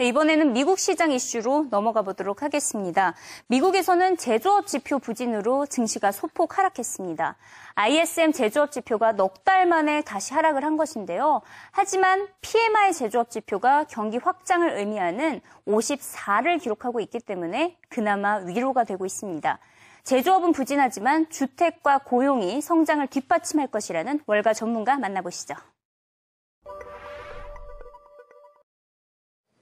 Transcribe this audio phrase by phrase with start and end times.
[0.00, 3.16] 네, 이번에는 미국 시장 이슈로 넘어가 보도록 하겠습니다.
[3.48, 7.34] 미국에서는 제조업 지표 부진으로 증시가 소폭 하락했습니다.
[7.74, 11.42] ISM 제조업 지표가 넉 달 만에 다시 하락을 한 것인데요.
[11.72, 19.58] 하지만 PMI 제조업 지표가 경기 확장을 의미하는 54를 기록하고 있기 때문에 그나마 위로가 되고 있습니다.
[20.04, 25.56] 제조업은 부진하지만 주택과 고용이 성장을 뒷받침할 것이라는 월가 전문가 만나보시죠.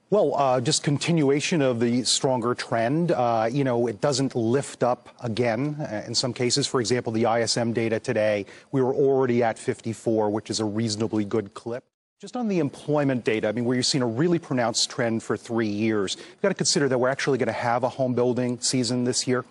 [0.09, 3.11] Well, uh, just continuation of the stronger trend.
[3.11, 6.65] Uh, you know, it doesn't lift up again uh, in some cases.
[6.65, 11.25] For example, the ISM data today, we were already at 54, which is a reasonably
[11.25, 11.83] good clip.
[12.21, 15.35] Just on the employment data, I mean, where you've seen a really pronounced trend for
[15.35, 18.61] three years, you've got to consider that we're actually going to have a home building
[18.61, 19.43] season this year.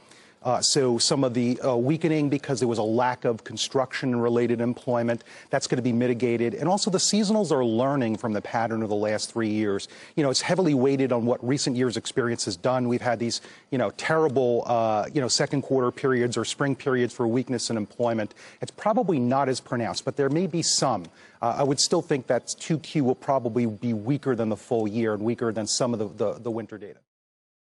[0.47, 5.25] Uh, so some of the uh, weakening because there was a lack of construction-related employment,
[5.51, 6.55] that's going to be mitigated.
[6.55, 9.89] And also the seasonals are learning from the pattern of the last three years.
[10.15, 12.87] You know, it's heavily weighted on what recent years' experience has done.
[12.87, 13.41] We've had these,
[13.73, 17.77] you know, terrible, uh, you know, second quarter periods or spring periods for weakness in
[17.77, 18.33] employment.
[18.61, 21.07] It's probably not as pronounced, but there may be some.
[21.43, 25.13] Uh, I would still think that 2Q will probably be weaker than the full year
[25.15, 27.01] and weaker than some of the, the, the winter data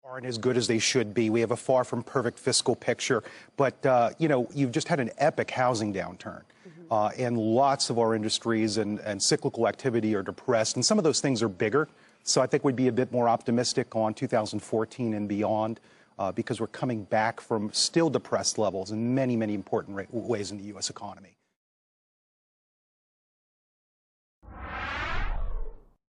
[0.09, 1.29] aren't as good as they should be.
[1.29, 3.23] We have a far from perfect fiscal picture,
[3.59, 6.41] but uh, you know, you've just had an epic housing downturn.
[6.67, 6.91] Mm-hmm.
[6.93, 11.05] Uh, and lots of our industries and, and, cyclical activity are depressed, and some of
[11.05, 11.89] those things are bigger.
[12.23, 15.79] So I think we'd be a bit more optimistic on 2014 and beyond
[16.19, 20.57] uh, because we're coming back from still depressed levels in many, many important ways in
[20.57, 20.89] the U.S.
[20.89, 21.38] economy.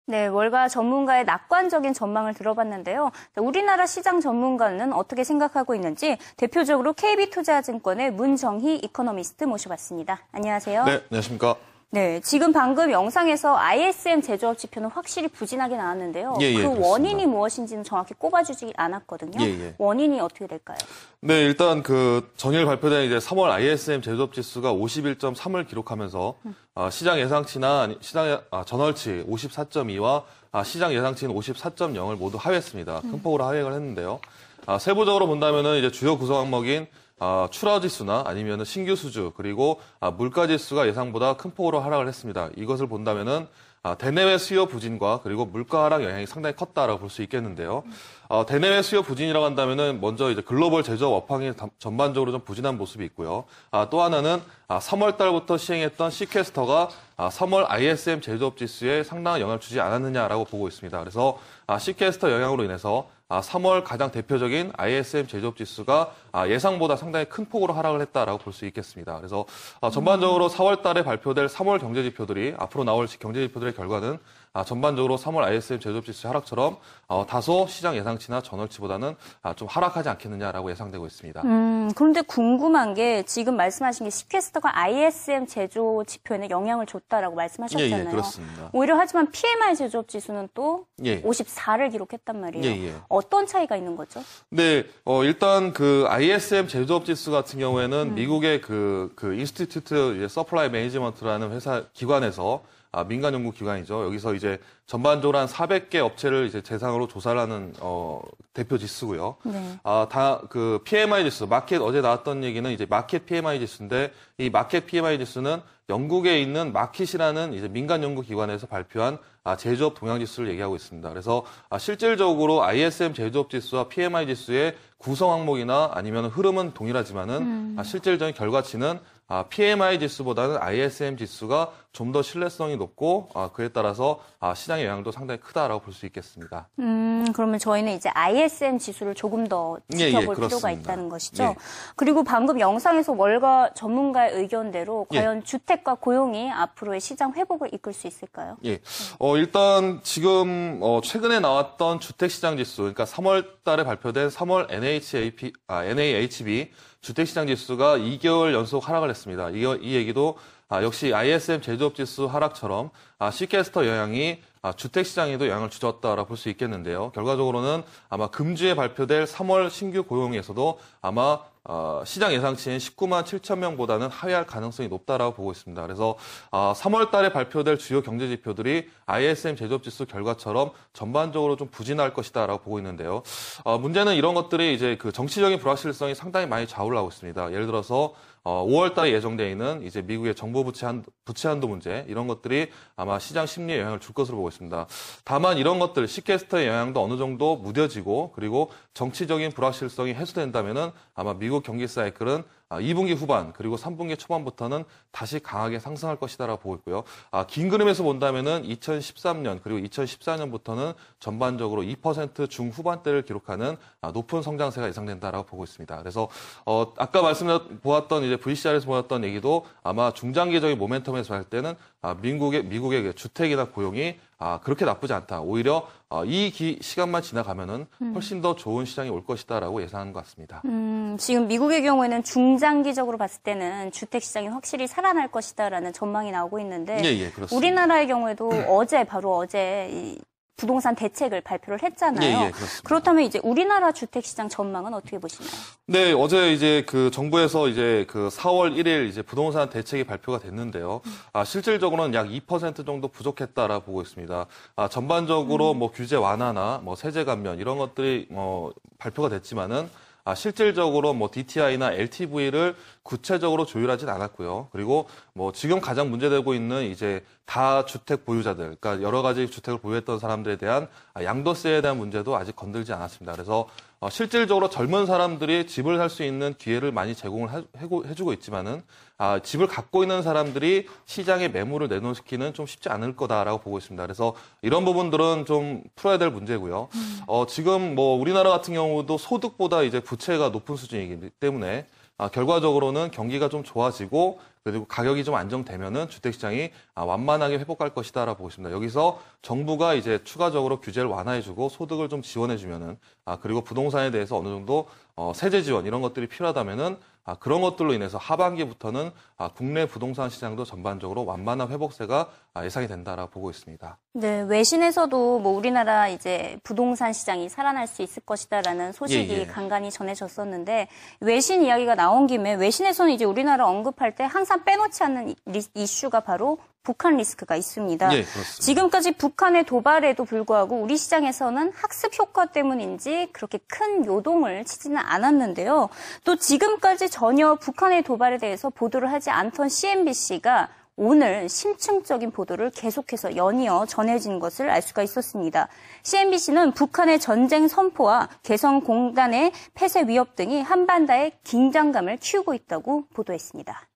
[0.09, 3.11] 네, 월가 전문가의 낙관적인 전망을 들어봤는데요.
[3.37, 10.21] 우리나라 시장 전문가는 어떻게 생각하고 있는지 대표적으로 KB투자증권의 문정희 이코노미스트 모셔봤습니다.
[10.31, 10.85] 안녕하세요.
[10.85, 11.57] 네, 안녕하십니까.
[11.91, 16.37] 네, 지금 방금 영상에서 ISM 제조업 지표는 확실히 부진하게 나왔는데요.
[16.39, 16.87] 예, 예, 그 그렇습니다.
[16.87, 19.43] 원인이 무엇인지는 정확히 꼽아주지 않았거든요.
[19.43, 19.75] 예, 예.
[19.79, 20.77] 원인이 어떻게 될까요?
[21.21, 26.55] 네, 일단 그 전일 발표된 이제 3월 ISM 제조업 지수가 51.3을 기록하면서 음.
[26.75, 33.01] 어, 시장 예상치나 시장 아, 전월치 54.2와 아, 시장 예상치는 54.0을 모두 하회했습니다.
[33.01, 34.19] 큰 폭으로 하회를 했는데요.
[34.67, 36.85] 아, 세부적으로 본다면은 이제 주요 구성 항목인
[37.19, 42.49] 아, 출하 지수나 아니면 신규 수주 그리고 아, 물가 지수가 예상보다 큰 폭으로 하락을 했습니다.
[42.55, 43.47] 이것을 본다면은
[43.81, 47.83] 아, 대내외 수요 부진과 그리고 물가 하락 영향이 상당히 컸다라고 볼 수 있겠는데요.
[48.27, 53.45] 어, 대내외 수요 부진이라고 한다면은 먼저 이제 글로벌 제조업 업황이 전반적으로 좀 부진한 모습이 있고요.
[53.71, 59.61] 아, 또 하나는 아, 3월 달부터 시행했던 시캐스터가 아, 3월 ISM 제조업 지수에 상당한 영향을
[59.61, 60.99] 주지 않았느냐라고 보고 있습니다.
[60.99, 67.25] 그래서 아, 시캐스터 영향으로 인해서 아, 3월 가장 대표적인 ISM 제조업 지수가 아, 예상보다 상당히
[67.25, 69.15] 큰 폭으로 하락을 했다라고 볼 수 있겠습니다.
[69.17, 69.45] 그래서
[69.81, 74.17] 아, 전반적으로 4월 달에 발표될 3월 경제 지표들이 앞으로 나올 경제 지표들의 결과는
[74.51, 76.77] 아, 전반적으로 3월 ISM 제조업 지수 하락처럼
[77.07, 81.41] 어, 다소 시장 예상치나 전월치보다는 아, 좀 하락하지 않겠느냐라고 예상되고 있습니다.
[81.43, 87.95] 음, 그런데 궁금한 게 지금 말씀하신 게 sequester가 ISM 제조 지표에는 영향을 줬다라고 말씀하셨잖아요.
[87.95, 88.69] 예, 예, 그렇습니다.
[88.73, 91.21] 오히려 하지만 PMI 제조업 지수는 또 예.
[91.21, 92.65] 54를 기록했단 말이에요.
[92.65, 92.95] 예, 예.
[93.07, 94.23] 어떤 차이가 있는 거죠?
[94.49, 98.15] 네, 어, 일단 그 ISM 제조업 지수 같은 경우에는 음.
[98.15, 104.05] 미국의 그, 그 Institute Supply Management라는 회사 기관에서 아, 민간 연구 기관이죠.
[104.05, 108.21] 여기서 이제 전반적으로 한 400개 업체를 이제 대상으로 조사를 하는 어,
[108.53, 109.35] 대표 지수고요.
[109.43, 109.79] 네.
[109.83, 114.85] 아, 다 그 PMI 지수, 마켓 어제 나왔던 얘기는 이제 마켓 PMI 지수인데 이 마켓
[114.85, 120.75] PMI 지수는 영국에 있는 마켓이라는 이제 민간 연구 기관에서 발표한 아, 제조업 동향 지수를 얘기하고
[120.75, 121.07] 있습니다.
[121.09, 127.75] 그래서 아, 실질적으로 ISM 제조업 지수와 PMI 지수의 구성 항목이나 아니면 흐름은 동일하지만은 음.
[127.77, 128.99] 아, 실질적인 결과치는
[129.29, 135.11] 아, PMI 지수보다는 ISM 지수가 좀 더 신뢰성이 높고 아, 그에 따라서 아, 시장의 영향도
[135.11, 136.67] 상당히 크다라고 볼 수 있겠습니다.
[136.79, 141.43] 음, 그러면 저희는 이제 ISM 지수를 조금 더 지켜볼 예, 예, 필요가 있다는 것이죠.
[141.43, 141.55] 예.
[141.95, 145.19] 그리고 방금 영상에서 월가 전문가의 의견대로 예.
[145.19, 148.57] 과연 주택과 고용이 앞으로의 시장 회복을 이끌 수 있을까요?
[148.65, 148.79] 예.
[149.19, 155.53] 어, 일단 지금 어, 최근에 나왔던 주택 시장 지수, 그러니까 3월 달에 발표된 3월 NHAP,
[155.67, 159.49] 아, NAHB 주택시장 지수가 2개월 연속 하락을 했습니다.
[159.51, 160.37] 이, 이 얘기도
[160.71, 166.37] 아, 역시 ISM 제조업 지수 하락처럼 아, 시캐스터 영향이 아, 주택 시장에도 영향을 주었다라고 볼
[166.37, 167.11] 수 있겠는데요.
[167.15, 174.45] 결과적으로는 아마 금주에 발표될 3월 신규 고용에서도 아마 어, 시장 예상치인 19만 7천 명보다는 하회할
[174.45, 175.81] 가능성이 높다라고 보고 있습니다.
[175.81, 176.17] 그래서
[176.51, 182.61] 어, 3월 달에 발표될 주요 경제 지표들이 ISM 제조업 지수 결과처럼 전반적으로 좀 부진할 것이다라고
[182.61, 183.23] 보고 있는데요.
[183.63, 187.51] 어, 문제는 이런 것들이 이제 그 정치적인 불확실성이 상당히 많이 좌우를 하고 있습니다.
[187.53, 188.13] 예를 들어서
[188.43, 193.19] 어, 5월달에 예정되어 있는 이제 미국의 정부 부채 한 부채 한도 문제 이런 것들이 아마
[193.19, 194.87] 시장 심리에 영향을 줄 것으로 보고 있습니다.
[195.23, 201.87] 다만 이런 것들 시캐스터의 영향도 어느 정도 무뎌지고 그리고 정치적인 불확실성이 해소된다면은 아마 미국 경기
[201.87, 202.43] 사이클은 아,
[202.77, 207.03] 2분기 후반 그리고 3분기 초반부터는 다시 강하게 상승할 것이다라고 보고 있고요.
[207.31, 215.45] 아, 긴 그림에서 본다면은 2013년 그리고 2014년부터는 전반적으로 2% 중후반대를 기록하는 아, 높은 성장세가 예상된다라고
[215.45, 215.97] 보고 있습니다.
[215.97, 216.29] 그래서
[216.65, 223.03] 어, 아까 말씀보았던 이제 VCR에서 보았던 얘기도 아마 중장기적인 모멘텀에서 할 때는 아, 미국의 미국의
[223.03, 225.41] 그 주택이나 고용이 아, 그렇게 나쁘지 않다.
[225.41, 230.61] 오히려 어, 이 기, 시간만 지나가면은 훨씬 더 좋은 시장이 올 것이다라고 예상하는 것 같습니다.
[230.65, 237.01] 음, 지금 미국의 경우에는 중장기적으로 봤을 때는 주택 시장이 확실히 살아날 것이다라는 전망이 나오고 있는데
[237.03, 237.55] 예, 예, 그렇습니다.
[237.55, 240.17] 우리나라의 경우에도 어제 바로 어제 이
[240.59, 242.21] 부동산 대책을 발표를 했잖아요.
[242.21, 242.81] 예, 예, 그렇습니다.
[242.83, 245.49] 그렇다면 이제 우리나라 주택 시장 전망은 어떻게 보시나요?
[245.85, 250.99] 네, 어제 이제 그 정부에서 이제 그 4월 1일 이제 부동산 대책이 발표가 됐는데요.
[251.31, 254.45] 아, 실질적으로는 약 2% 정도 부족했다라 보고 있습니다.
[254.75, 259.89] 아, 전반적으로 뭐 규제 완화나 뭐 세제 감면 이런 것들이 뭐 발표가 됐지만은
[260.29, 264.69] 아, 실질적으로 뭐 DTI나 LTV를 구체적으로 조율하진 않았고요.
[264.71, 270.19] 그리고 뭐 지금 가장 문제되고 있는 이제 다 주택 보유자들, 그러니까 여러 가지 주택을 보유했던
[270.19, 273.31] 사람들에 대한 아, 양도세에 대한 문제도 아직 건들지 않았습니다.
[273.31, 273.67] 그래서
[273.99, 277.65] 어, 실질적으로 젊은 사람들이 집을 살 수 있는 기회를 많이 제공을
[278.05, 278.83] 해주고 있지만은
[279.17, 284.03] 아, 집을 갖고 있는 사람들이 시장에 매물을 내놓기는 좀 쉽지 않을 거다라고 보고 있습니다.
[284.03, 286.87] 그래서 이런 부분들은 좀 풀어야 될 문제고요.
[287.25, 291.87] 어, 지금 뭐 우리나라 같은 경우도 소득보다 이제 부채가 높은 수준이기 때문에
[292.19, 298.37] 아, 결과적으로는 경기가 좀 좋아지고 그리고 가격이 좀 안정되면은 주택 시장이 아, 완만하게 회복할 것이다라고
[298.37, 298.73] 보고 있습니다.
[298.73, 304.87] 여기서 정부가 이제 추가적으로 규제를 완화해주고 소득을 좀 지원해주면은 아, 그리고 부동산에 대해서 어느 정도
[305.15, 306.97] 어, 세제 지원 이런 것들이 필요하다면은
[307.29, 313.29] 아, 그런 것들로 인해서 하반기부터는 아, 국내 부동산 시장도 전반적으로 완만한 회복세가 아, 예상이 된다라고
[313.29, 313.97] 보고 있습니다.
[314.13, 319.45] 네, 외신에서도 뭐 우리나라 이제 부동산 시장이 살아날 수 있을 것이다라는 소식이 예, 예.
[319.45, 320.87] 간간히 전해졌었는데
[321.19, 326.19] 외신 이야기가 나온 김에 외신에서는 이제 우리나라 언급할 때 항상 빼놓지 않는 이- 리- 이슈가
[326.21, 328.13] 바로 북한 리스크가 있습니다.
[328.17, 328.25] 예.
[328.61, 335.89] 지금까지 북한의 도발에도 불구하고 우리 시장에서는 학습 효과 때문인지 그렇게 큰 요동을 치지는 않았는데요.
[336.23, 340.69] 또 지금까지 전혀 북한의 도발에 대해서 보도를 하지 않던 CNBC가
[341.01, 345.67] 오늘 심층적인 보도를 계속해서 연이어 전해진 것을 알 수가 있었습니다.
[346.03, 353.88] CNBC는 북한의 전쟁 선포와 개성 공단의 폐쇄 위협 등이 한반도의 긴장감을 키우고 있다고 보도했습니다.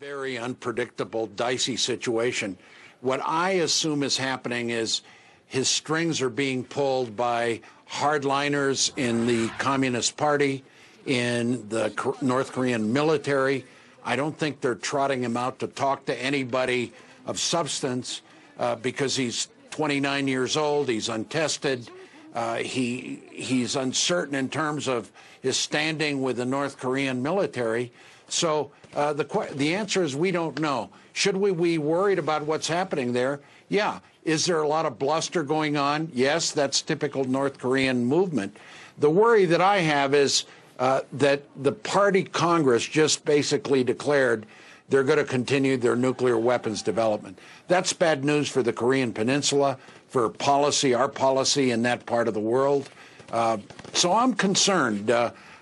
[0.00, 2.58] Very unpredictable, dicey situation.
[3.00, 5.02] What I assume is happening is
[5.46, 10.64] his strings are being pulled by hardliners in the Communist Party,
[11.06, 13.64] in the North Korean military.
[14.04, 16.92] I don't think they're trotting him out to talk to anybody
[17.24, 18.20] of substance
[18.58, 21.88] uh, because he's 29 years old, he's untested.
[22.34, 27.92] Uh, he he's uncertain in terms of his standing with the North Korean military.
[28.28, 30.90] So uh, the the answer is we don't know.
[31.12, 33.40] Should we be worried about what's happening there?
[33.68, 34.00] Yeah.
[34.24, 36.10] Is there a lot of bluster going on?
[36.14, 38.56] Yes, that's typical North Korean movement.
[38.98, 40.46] The worry that I have is
[40.78, 44.46] uh, that the party Congress just basically declared
[44.88, 47.38] they're going to continue their nuclear weapons development.
[47.68, 49.78] That's bad news for the Korean Peninsula,
[50.08, 52.88] for policy, our policy in that part of the world.
[53.30, 53.58] Uh,
[53.92, 55.10] so I'm concerned.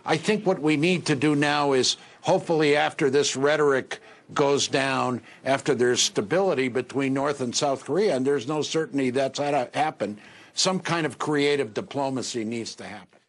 [0.04, 4.00] I think what we need to do now is hopefully after this rhetoric
[4.35, 9.38] goes down, after there's stability between North and South Korea, and there's no certainty that's
[9.38, 10.18] going to happen,
[10.54, 13.21] some kind of creative diplomacy needs to happen.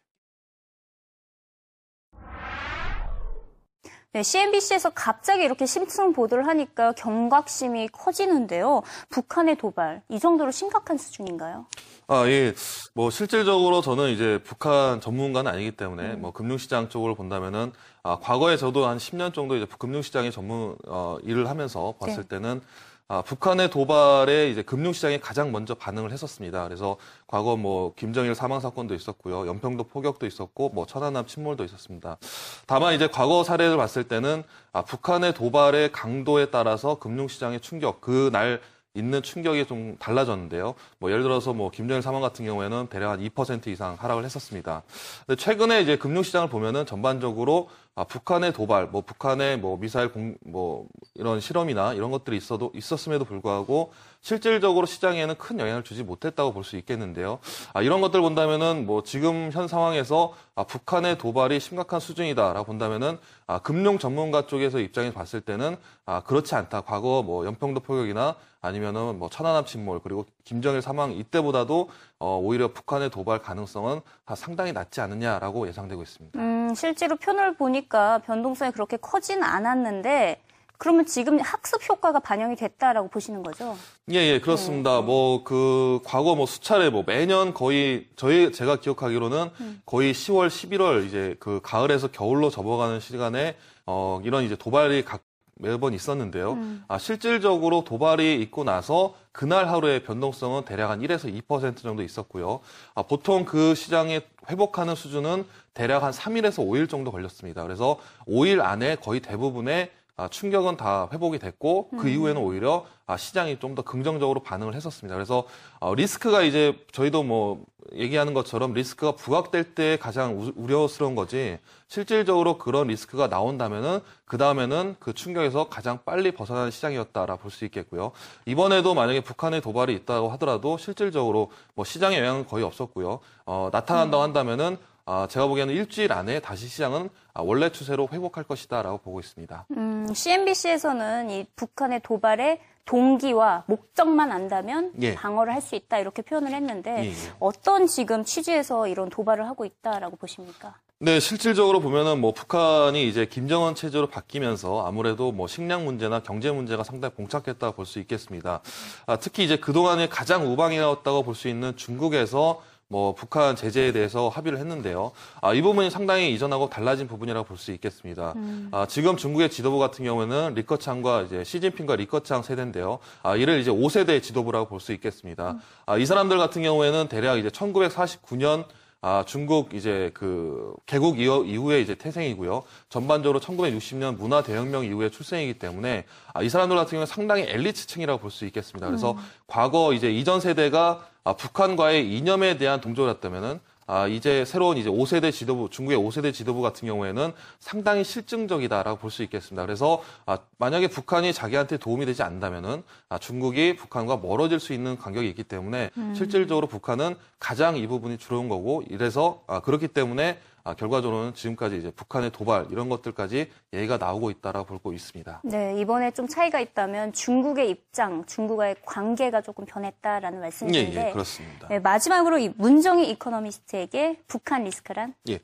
[4.14, 8.84] 네, CNBC에서 갑자기 이렇게 심층 보도를 하니까 경각심이 커지는데요.
[9.10, 11.66] 북한의 도발, 이 정도로 심각한 수준인가요?
[12.08, 12.54] 아, 예.
[12.94, 17.72] 뭐, 실질적으로 저는 이제 북한 전문가는 아니기 때문에, 뭐, 금융시장 쪽으로 본다면은,
[18.04, 22.30] 아, 과거에 저도 한 10년 정도 이제 금융시장의 전문, 어, 일을 하면서 봤을 네.
[22.30, 22.62] 때는,
[23.10, 26.64] 아, 북한의 도발에 이제 금융시장이 가장 먼저 반응을 했었습니다.
[26.64, 29.46] 그래서 과거 뭐, 김정일 사망 사건도 있었고요.
[29.46, 32.18] 연평도 포격도 있었고, 뭐, 천안함 침몰도 있었습니다.
[32.66, 38.62] 다만 이제 과거 사례를 봤을 때는, 아, 북한의 도발의 강도에 따라서 금융시장의 충격, 그날
[38.96, 40.76] 있는 충격이 좀 달라졌는데요.
[41.00, 44.84] 뭐 예를 들어서 뭐 김정일 사망 같은 경우에는 대략 한 2% 이상 하락을 했었습니다.
[45.26, 50.88] 근데 최근에 이제 금융시장을 보면은 전반적으로 아, 북한의 도발, 뭐 북한의 뭐 미사일 공, 뭐
[51.14, 56.78] 이런 실험이나 이런 것들이 있어도 있었음에도 불구하고 실질적으로 시장에는 큰 영향을 주지 못했다고 볼 수
[56.78, 57.40] 있겠는데요.
[57.74, 63.60] 아, 이런 것들 본다면은 뭐 지금 현 상황에서 아, 북한의 도발이 심각한 수준이다라고 본다면은 아,
[63.60, 66.82] 금융 전문가 쪽에서 입장에서 봤을 때는 아, 그렇지 않다.
[66.82, 71.90] 과거 뭐 연평도 포격이나 아니면은 뭐 천안함 침몰 그리고 김정일 사망 이때보다도
[72.24, 76.40] 어, 오히려 북한의 도발 가능성은 다 상당히 낮지 않느냐라고 예상되고 있습니다.
[76.40, 80.42] 음, 실제로 표를 보니까 변동성이 그렇게 커진 않았는데
[80.78, 83.76] 그러면 지금 학습 효과가 반영이 됐다라고 보시는 거죠?
[84.12, 85.02] 예, 예, 그렇습니다.
[85.02, 89.50] 뭐, 그, 과거 뭐 수차례 뭐 매년 거의, 저희, 제가 기억하기로는
[89.86, 95.22] 거의 10월, 11월 이제 그 가을에서 겨울로 접어가는 시간에, 어, 이런 이제 도발이 각,
[95.56, 96.58] 매번 있었는데요.
[96.88, 102.60] 아, 실질적으로 도발이 있고 나서 그날 하루의 변동성은 대략 한 1에서 2% 정도 있었고요.
[102.96, 107.64] 아, 보통 그 시장에 회복하는 수준은 대략 한 3일에서 5일 정도 걸렸습니다.
[107.64, 113.60] 그래서 5일 안에 거의 대부분의 아, 충격은 다 회복이 됐고 그 이후에는 오히려 아, 시장이
[113.60, 115.16] 좀 더 긍정적으로 반응을 했었습니다.
[115.16, 115.46] 그래서
[115.80, 117.66] 어, 리스크가 이제 저희도 뭐
[117.96, 124.96] 얘기하는 것처럼 리스크가 부각될 때 가장 우, 우려스러운 거지 실질적으로 그런 리스크가 나온다면은 그 다음에는
[125.00, 128.12] 그 충격에서 가장 빨리 벗어나는 시장이었다라 볼 수 있겠고요.
[128.46, 133.20] 이번에도 만약에 북한의 도발이 있다고 하더라도 실질적으로 뭐 시장에 영향은 거의 없었고요.
[133.48, 139.00] 어, 나타난다고 한다면은 아, 제가 보기에는 일주일 안에 다시 시장은 아, 원래 추세로 회복할 것이다라고
[139.00, 139.66] 보고 있습니다.
[139.72, 145.16] 음, CNBC에서는 이 북한의 도발의 동기와 목적만 안다면 예.
[145.16, 147.14] 방어를 할 수 있다 이렇게 표현을 했는데 예, 예.
[147.40, 150.76] 어떤 지금 취지에서 이런 도발을 하고 있다라고 보십니까?
[151.00, 156.84] 네, 실질적으로 보면은 뭐 북한이 이제 김정은 체제로 바뀌면서 아무래도 뭐 식량 문제나 경제 문제가
[156.84, 158.62] 상당히 봉착했다고 볼 수 있겠습니다.
[159.06, 164.60] 아, 특히 이제 그동안에 가장 우방이었다고 볼 수 있는 중국에서 뭐 북한 제재에 대해서 합의를
[164.60, 165.12] 했는데요.
[165.42, 168.34] 아, 이 부분이 상당히 이전하고 달라진 부분이라고 볼 수 있겠습니다.
[168.72, 173.00] 아, 지금 중국의 지도부 같은 경우에는 리커창과 이제 시진핑과 리커창 세대인데요.
[173.24, 175.58] 아, 이를 이제 5세대 지도부라고 볼 수 있겠습니다.
[175.86, 178.66] 아, 이 사람들 같은 경우에는 대략 이제 1949년
[179.06, 182.64] 아, 중국 이제 그 개국 이후, 이후에 이제 태생이고요.
[182.88, 188.32] 전반적으로 1960년 문화 대혁명 이후에 출생이기 때문에 아, 이 사람들 같은 경우는 상당히 엘리트층이라고 볼
[188.32, 188.88] 수 있겠습니다.
[188.88, 195.32] 그래서 과거 이제 이전 세대가 아, 북한과의 이념에 대한 동조였다면은 아, 이제 새로운 이제 5세대
[195.32, 199.64] 지도부, 중국의 5세대 지도부 같은 경우에는 상당히 실증적이다라고 볼 수 있겠습니다.
[199.64, 205.28] 그래서 아, 만약에 북한이 자기한테 도움이 되지 않는다면은 아, 중국이 북한과 멀어질 수 있는 간격이
[205.30, 211.34] 있기 때문에 실질적으로 북한은 가장 이 부분이 두려운 거고 이래서 아, 그렇기 때문에 아, 결과적으로는
[211.34, 215.42] 지금까지 이제 북한의 도발 이런 것들까지 얘기가 나오고 있다라고 보고 있습니다.
[215.44, 221.68] 네, 이번에 좀 차이가 있다면 중국의 입장, 중국과의 관계가 조금 변했다라는 예, 말씀이신데 예, 그렇습니다.
[221.68, 225.14] 네, 마지막으로 이 문정희 이코노미스트에게 북한 리스크란?
[225.30, 225.40] 예.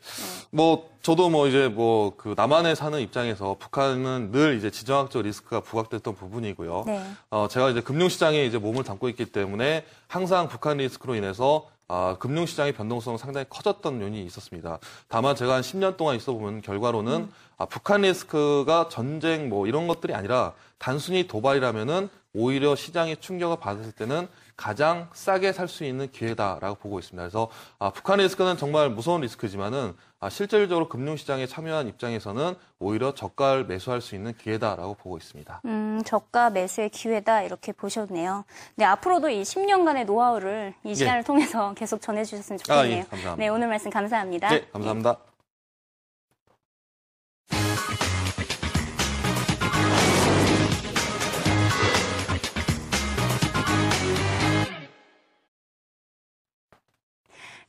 [0.52, 6.16] 뭐 저도 뭐 이제 뭐 그 남한에 사는 입장에서 북한은 늘 이제 지정학적 리스크가 부각됐던
[6.16, 6.84] 부분이고요.
[6.86, 7.02] 네.
[7.30, 12.74] 어 제가 이제 금융시장에 이제 몸을 담고 있기 때문에 항상 북한 리스크로 인해서 아, 금융시장의
[12.74, 14.78] 변동성 상당히 커졌던 요인이 있었습니다.
[15.08, 20.14] 다만 제가 한 10년 동안 있어 보면 결과로는 아, 북한 리스크가 전쟁 뭐 이런 것들이
[20.14, 27.00] 아니라 단순히 도발이라면은 오히려 시장이 충격을 받았을 때는 가장 싸게 살 수 있는 기회다라고 보고
[27.00, 27.24] 있습니다.
[27.24, 34.02] 그래서 아, 북한 리스크는 정말 무서운 리스크지만은 아, 실질적으로 금융시장에 참여한 입장에서는 오히려 저가를 매수할
[34.02, 35.62] 수 있는 기회다라고 보고 있습니다.
[35.64, 38.44] 음, 저가 매수의 기회다 이렇게 보셨네요.
[38.76, 42.84] 네, 앞으로도 이 10년간의 노하우를 이 시간을 통해서 계속 전해주셨으면 좋겠네요.
[42.84, 43.36] 아, 예, 감사합니다.
[43.38, 44.50] 네, 오늘 말씀 감사합니다.
[44.50, 45.29] 네, 감사합니다.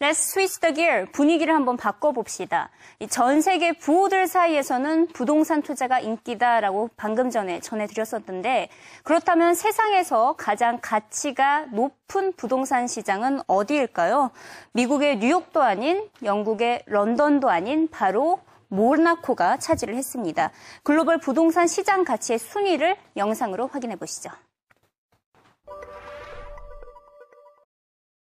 [0.02, 1.04] Let's switch the gear.
[1.12, 2.70] 분위기를 한번 바꿔봅시다.
[3.00, 8.70] 이전 세계 부호들 사이에서는 부동산 투자가 인기다라고 방금 전에 전해드렸었는데
[9.04, 14.30] 그렇다면 세상에서 가장 가치가 높은 부동산 시장은 어디일까요?
[14.72, 20.50] 미국의 뉴욕도 아닌 영국의 런던도 아닌 바로 모나코가 차지를 했습니다.
[20.82, 24.30] 글로벌 부동산 시장 가치의 순위를 영상으로 확인해 보시죠.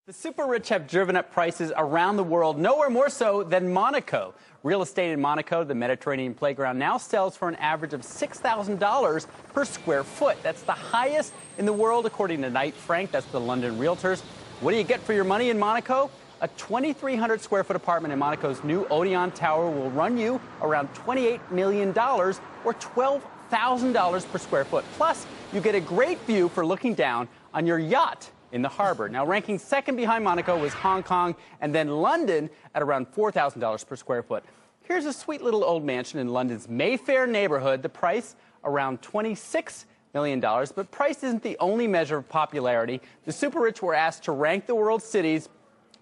[0.07, 4.35] The super rich have driven up prices around the world, nowhere more so than Monaco.
[4.63, 9.65] Real estate in Monaco, the Mediterranean playground, now sells for an average of $6,000 per
[9.65, 10.41] square foot.
[10.45, 13.11] That's the highest in the world, according to Knight Frank.
[13.11, 14.21] That's the London Realtors.
[14.61, 16.09] What do you get for your money in Monaco?
[16.41, 21.51] A 2,300 square foot apartment in Monaco's new Odeon Tower will run you around $28
[21.51, 22.33] million or
[22.65, 24.85] $12,000 per square foot.
[24.93, 29.09] Plus, you get a great view for looking down on your yacht in the harbor.
[29.09, 33.97] Now, ranking second behind Monaco was Hong Kong and then London at around $4,000 per
[33.97, 34.45] square foot.
[34.83, 37.83] Here's a sweet little old mansion in London's Mayfair neighborhood.
[37.83, 40.73] The price around 26 million dollars.
[40.73, 43.03] But price isn't the only measure of popularity.
[43.25, 45.49] The super rich were asked to rank the world's cities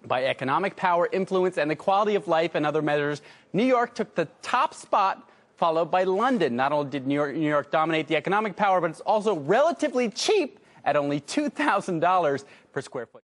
[0.07, 3.23] by economic power, influence, and the quality of life and other measures.
[3.53, 6.55] New York took the top spot, followed by London.
[6.55, 10.09] Not only did New York, New York dominate the economic power, but it's also relatively
[10.11, 13.25] cheap at only $2,000 per square foot.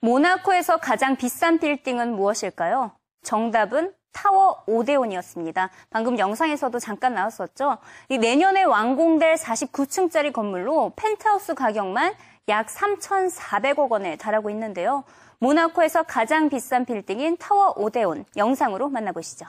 [0.00, 2.92] 모나코에서 가장 비싼 빌딩은 무엇일까요?
[3.22, 5.70] 정답은 타워 오데온이었습니다.
[5.90, 7.78] 방금 영상에서도 잠깐 나왔었죠.
[8.08, 12.14] 이 내년에 완공될 49층짜리 건물로 펜트하우스 가격만
[12.48, 15.04] 약 3,400억 원에 달하고 있는데요.
[15.38, 19.46] 모나코에서 가장 비싼 빌딩인 타워 오데온 영상으로 만나보시죠.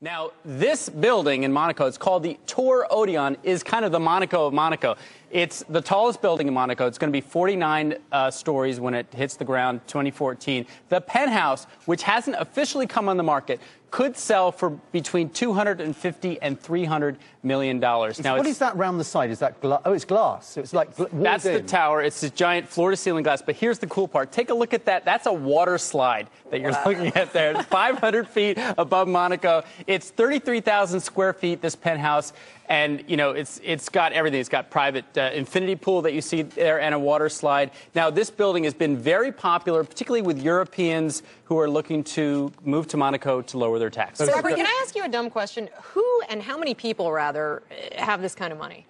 [0.00, 4.46] Now, this building in Monaco, it's called the Tour Odeon, is kind of the Monaco
[4.46, 4.94] of Monaco.
[5.30, 6.86] It's the tallest building in Monaco.
[6.86, 10.66] It's going to be 49 uh, stories when it hits the ground 2014.
[10.88, 16.60] The penthouse, which hasn't officially come on the market, could sell for between 250 and
[16.60, 18.22] 300 million dollars.
[18.22, 19.30] Now, what is that round the side?
[19.30, 20.50] Is that gla- oh, it's glass.
[20.50, 21.54] So it's like that's in.
[21.54, 22.02] the tower.
[22.02, 23.40] It's this giant floor-to-ceiling glass.
[23.40, 24.30] But here's the cool part.
[24.30, 25.04] Take a look at that.
[25.04, 27.52] That's a water slide that you're looking at there.
[27.52, 29.62] It's 500 feet above Monaco.
[29.86, 31.62] It's 33,000 square feet.
[31.62, 32.34] This penthouse,
[32.68, 34.40] and you know, it's it's got everything.
[34.40, 37.70] It's got private uh, infinity pool that you see there and a water slide.
[37.94, 42.86] Now, this building has been very popular, particularly with Europeans who are looking to move
[42.88, 44.28] to Monaco to lower their taxes.
[44.28, 45.68] So, Robert, can I ask you a dumb question?
[45.82, 47.62] Who and how many people, rather,
[47.96, 48.86] have this kind of money?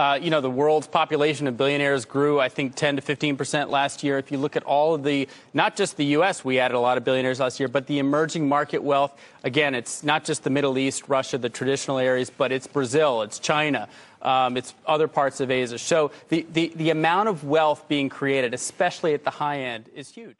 [0.00, 3.68] Uh, you know, the world's population of billionaires grew, I think, 10 to 15 percent
[3.68, 4.16] last year.
[4.16, 6.96] If you look at all of the, not just the U.S., we added a lot
[6.96, 9.14] of billionaires last year, but the emerging market wealth,
[9.44, 13.38] again, it's not just the Middle East, Russia, the traditional areas, but it's Brazil, it's
[13.38, 13.90] China,
[14.22, 15.76] um, it's other parts of Asia.
[15.76, 20.08] So the, the, the amount of wealth being created, especially at the high end, is
[20.08, 20.36] huge.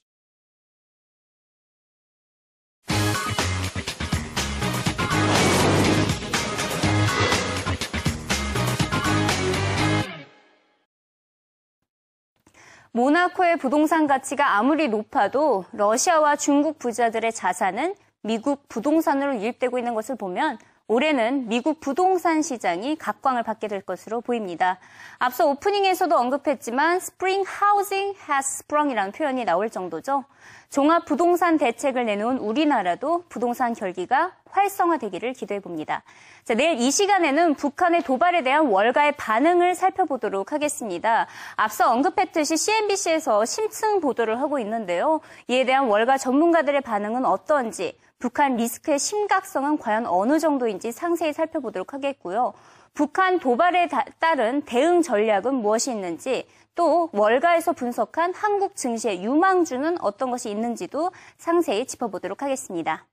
[12.92, 20.59] 모나코의 부동산 가치가 아무리 높아도 러시아와 중국 부자들의 자산은 미국 부동산으로 유입되고 있는 것을 보면
[20.90, 24.80] 올해는 미국 부동산 시장이 각광을 받게 될 것으로 보입니다.
[25.21, 30.25] 앞서 오프닝에서도 언급했지만 Spring Housing has sprung이라는 표현이 나올 정도죠.
[30.69, 36.02] 종합 부동산 대책을 내놓은 우리나라도 부동산 결기가 활성화되기를 기대해 봅니다.
[36.43, 41.28] 자, 내일 이 시간에는 북한의 도발에 대한 월가의 반응을 살펴보도록 하겠습니다.
[41.54, 45.21] 앞서 언급했듯이 CNBC에서 심층 보도를 하고 있는데요.
[45.47, 52.52] 이에 대한 월가 전문가들의 반응은 어떤지, 북한 리스크의 심각성은 과연 어느 정도인지 상세히 살펴보도록 하겠고요.
[52.95, 60.50] 북한 도발에 따른 대응 전략은 무엇이 있는지, 또 월가에서 분석한 한국 증시의 유망주는 어떤 것이
[60.50, 63.06] 있는지도 상세히 짚어보도록 하겠습니다.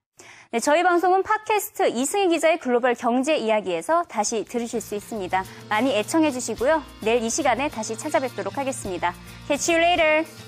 [0.50, 5.44] 네, 저희 방송은 팟캐스트 이승희 기자의 글로벌 경제 이야기에서 다시 들으실 수 있습니다.
[5.68, 6.82] 많이 애청해 주시고요.
[7.02, 9.14] 내일 이 시간에 다시 찾아뵙도록 하겠습니다.
[9.46, 10.47] Catch you later.